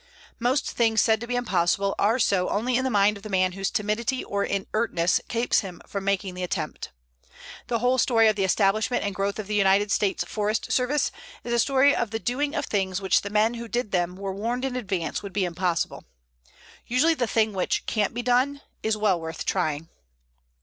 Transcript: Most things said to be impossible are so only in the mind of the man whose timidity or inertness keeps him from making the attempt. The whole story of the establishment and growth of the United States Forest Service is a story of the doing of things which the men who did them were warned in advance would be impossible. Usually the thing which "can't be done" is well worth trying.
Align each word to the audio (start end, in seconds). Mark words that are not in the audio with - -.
Most 0.39 0.67
things 0.71 0.99
said 0.99 1.21
to 1.21 1.27
be 1.27 1.35
impossible 1.35 1.93
are 1.99 2.17
so 2.17 2.49
only 2.49 2.75
in 2.75 2.83
the 2.83 2.89
mind 2.89 3.17
of 3.17 3.21
the 3.21 3.29
man 3.29 3.51
whose 3.51 3.69
timidity 3.69 4.23
or 4.23 4.43
inertness 4.43 5.21
keeps 5.29 5.59
him 5.59 5.79
from 5.85 6.05
making 6.05 6.33
the 6.33 6.41
attempt. 6.41 6.89
The 7.67 7.77
whole 7.77 7.99
story 7.99 8.27
of 8.27 8.35
the 8.35 8.43
establishment 8.43 9.03
and 9.03 9.13
growth 9.13 9.37
of 9.37 9.45
the 9.45 9.53
United 9.53 9.91
States 9.91 10.23
Forest 10.23 10.71
Service 10.71 11.11
is 11.43 11.53
a 11.53 11.59
story 11.59 11.95
of 11.95 12.09
the 12.09 12.17
doing 12.17 12.55
of 12.55 12.65
things 12.65 12.99
which 12.99 13.21
the 13.21 13.29
men 13.29 13.53
who 13.53 13.67
did 13.67 13.91
them 13.91 14.15
were 14.15 14.33
warned 14.33 14.65
in 14.65 14.75
advance 14.75 15.21
would 15.21 15.33
be 15.33 15.45
impossible. 15.45 16.03
Usually 16.87 17.13
the 17.13 17.27
thing 17.27 17.53
which 17.53 17.85
"can't 17.85 18.15
be 18.15 18.23
done" 18.23 18.61
is 18.81 18.97
well 18.97 19.21
worth 19.21 19.45
trying. 19.45 19.87